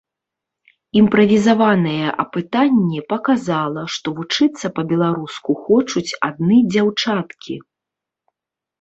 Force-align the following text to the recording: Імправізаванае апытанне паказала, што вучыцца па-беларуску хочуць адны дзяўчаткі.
Імправізаванае 1.01 2.07
апытанне 2.23 2.99
паказала, 3.15 3.81
што 3.99 4.07
вучыцца 4.23 4.67
па-беларуску 4.81 5.51
хочуць 5.63 6.07
адны 6.33 6.57
дзяўчаткі. 6.75 7.55